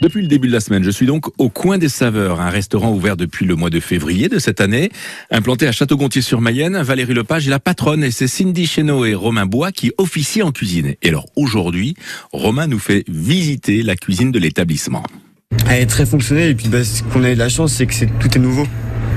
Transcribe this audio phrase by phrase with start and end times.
[0.00, 2.90] Depuis le début de la semaine, je suis donc au Coin des Saveurs, un restaurant
[2.90, 4.90] ouvert depuis le mois de février de cette année.
[5.30, 9.72] Implanté à Château-Gontier-sur-Mayenne, Valérie Lepage est la patronne et c'est Cindy Chéneau et Romain Bois
[9.72, 10.94] qui officient en cuisine.
[11.02, 11.96] Et alors aujourd'hui,
[12.32, 15.02] Romain nous fait visiter la cuisine de l'établissement.
[15.68, 17.84] Elle est très fonctionnelle et puis bah, ce qu'on a eu de la chance, c'est
[17.84, 18.66] que c'est, tout est nouveau.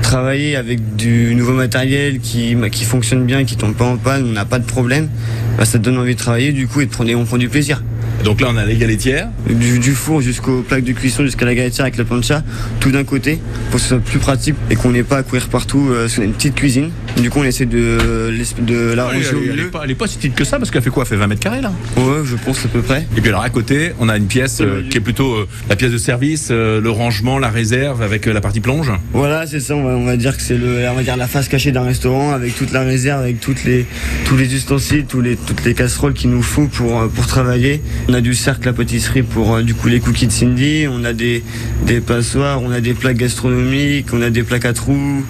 [0.02, 4.26] Travailler avec du nouveau matériel qui, bah, qui fonctionne bien, qui tombe pas en panne,
[4.26, 5.08] on n'a pas de problème,
[5.56, 7.82] bah, ça donne envie de travailler du coup et de prendre, on prend du plaisir.
[8.22, 9.28] Donc là, on a les galetières.
[9.48, 12.42] Du, du four jusqu'aux plaques de cuisson, jusqu'à la galetière avec la plancha,
[12.80, 15.48] tout d'un côté, pour que ce soit plus pratique et qu'on n'ait pas à courir
[15.48, 15.88] partout.
[15.90, 16.90] Euh, a une petite cuisine.
[17.20, 20.06] Du coup, on essaie de, de l'arranger Elle, au elle est pas, elle est pas
[20.06, 21.04] si petite que ça parce qu'elle fait quoi?
[21.04, 21.72] Elle fait 20 mètres carrés là?
[21.96, 23.06] Ouais, je pense à peu près.
[23.16, 25.76] Et puis alors à côté, on a une pièce euh, qui est plutôt euh, la
[25.76, 28.90] pièce de service, euh, le rangement, la réserve avec la partie plonge.
[29.12, 29.76] Voilà, c'est ça.
[29.76, 31.82] On va, on va dire que c'est le, on va dire la face cachée d'un
[31.82, 33.86] restaurant avec toute la réserve, avec toutes les,
[34.24, 37.82] tous les ustensiles, tous les, toutes les casseroles qu'il nous faut pour, pour travailler.
[38.06, 40.86] On a du cercle à pâtisserie pour euh, du coup les cookies de Cindy.
[40.88, 41.42] On a des,
[41.86, 45.24] des passoires, on a des plaques gastronomiques, on a des plaques à trous,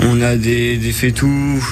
[0.00, 1.62] on a des, des fétous,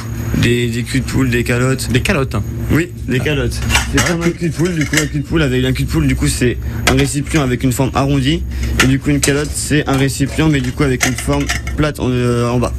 [0.40, 1.90] des, des culs de poule, des calottes.
[1.90, 2.36] Des calottes.
[2.36, 2.44] hein.
[2.70, 3.58] Oui, des calottes.
[3.92, 5.84] C'est comme un cul de poule, du coup un cul de poule avec un cul
[5.84, 6.56] de poule, du coup c'est
[6.88, 8.42] un récipient avec une forme arrondie
[8.82, 11.44] et du coup une calotte c'est un récipient mais du coup avec une forme
[11.76, 12.72] plate en, euh, en bas.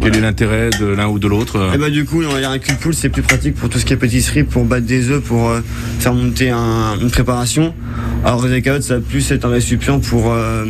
[0.00, 2.40] Quel est l'intérêt de l'un ou de l'autre euh Et bah du coup on va
[2.40, 4.86] dire un cul poule c'est plus pratique pour tout ce qui est pâtisserie, pour battre
[4.86, 5.60] des œufs, pour euh,
[6.00, 7.72] faire monter un- une préparation.
[8.24, 10.64] Alors les calottes ça va plus être un récipient pour euh,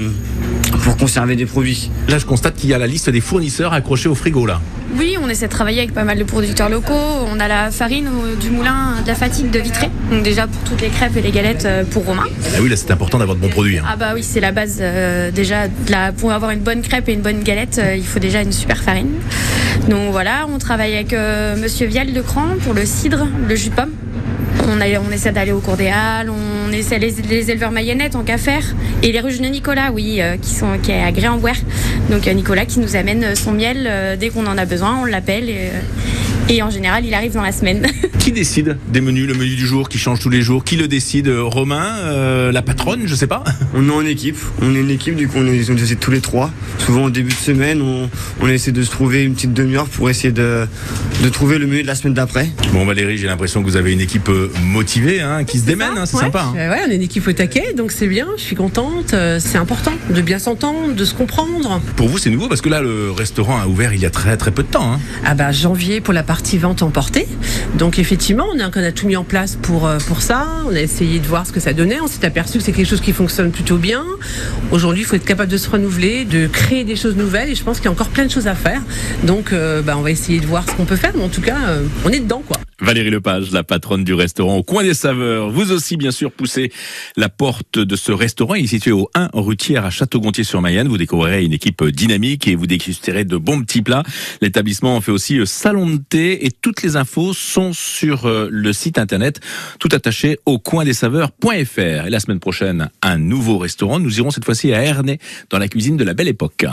[0.82, 1.90] pour conserver des produits.
[2.08, 4.60] Là, je constate qu'il y a la liste des fournisseurs accrochés au frigo là.
[4.98, 6.92] Oui, on essaie de travailler avec pas mal de producteurs locaux.
[7.32, 9.88] On a la farine au- du moulin de la fatigue de Vitré.
[10.10, 12.24] Donc déjà pour toutes les crêpes et les galettes euh, pour Romain.
[12.54, 13.78] Ah oui, là, c'est important d'avoir de bons produits.
[13.78, 13.84] hein.
[13.88, 15.68] Ah bah oui, c'est la base euh, déjà.
[15.68, 18.42] de la- pour avoir une bonne crêpe et une bonne galette, euh, il faut déjà
[18.42, 19.10] une super farine.
[19.88, 23.70] Donc voilà, on travaille avec euh, Monsieur Vial de Cran pour le cidre, le jus
[23.70, 23.90] de pomme.
[24.68, 28.62] On, essaie d'aller au cours des Halles, on essaie les, éleveurs mayennettes en qu'à faire.
[29.02, 31.52] Et les ruches de Nicolas, oui, euh, qui, sont, qui est à Gré-en-Bouer.
[32.10, 35.04] Donc euh, Nicolas qui nous amène son miel euh, dès qu'on en a besoin, on
[35.04, 35.48] l'appelle.
[35.48, 35.80] Et, euh,
[36.52, 37.86] et en général, il arrive dans la semaine.
[38.18, 40.62] Qui décide des menus, le menu du jour qui change tous les jours?
[40.64, 41.28] Qui le décide?
[41.28, 43.42] Romain, euh, la patronne, je sais pas.
[43.74, 46.10] On est en équipe, on est une équipe, du coup on est, on essaie tous
[46.10, 46.50] les trois.
[46.78, 48.08] Souvent au début de semaine, on,
[48.40, 50.66] on essaie de se trouver une petite demi-heure pour essayer de,
[51.24, 52.48] de trouver le menu de la semaine d'après.
[52.72, 55.92] Bon Valérie, j'ai l'impression que vous avez une équipe euh, motivée, hein, qui se démène,
[55.96, 56.22] hein, c'est Ouais.
[56.24, 56.44] sympa.
[56.48, 56.54] hein.
[56.56, 59.14] Euh, ouais, on est une équipe au taquet, donc c'est bien, je suis contente.
[59.38, 61.80] c'est important de bien s'entendre, de se comprendre.
[61.96, 64.36] Pour vous, c'est nouveau parce que là, le restaurant a ouvert il y a très
[64.36, 64.92] très peu de temps.
[64.92, 65.00] hein.
[65.24, 67.26] Ah bah janvier pour la partie vente emportée.
[67.78, 70.46] Donc effectivement, on a, on a tout mis en place pour, euh, pour ça.
[70.66, 72.00] On a essayé de voir ce que ça donnait.
[72.00, 74.04] On s'est aperçu que c'est quelque chose qui fonctionne plutôt bien.
[74.70, 77.50] Aujourd'hui, il faut être capable de se renouveler, de créer des choses nouvelles.
[77.50, 78.82] Et je pense qu'il y a encore plein de choses à faire.
[79.24, 81.12] Donc euh, bah, on va essayer de voir ce qu'on peut faire.
[81.14, 82.58] Mais en tout cas, euh, on est dedans quoi.
[82.82, 85.50] Valérie Lepage, la patronne du restaurant au coin des saveurs.
[85.50, 86.72] Vous aussi, bien sûr, poussez
[87.16, 88.56] la porte de ce restaurant.
[88.56, 90.88] Il est situé au 1 rue Thiers à Château-Gontier-sur-Mayenne.
[90.88, 94.02] Vous découvrirez une équipe dynamique et vous dégusterez de bons petits plats.
[94.40, 98.72] L'établissement fait aussi euh, salon de thé et toutes les infos sont sur euh, le
[98.72, 99.40] site internet
[99.78, 101.78] tout attaché au coin des saveurs.fr.
[101.78, 104.00] Et la semaine prochaine, un nouveau restaurant.
[104.00, 105.18] Nous irons cette fois-ci à Ernay
[105.50, 106.66] dans la cuisine de la belle époque.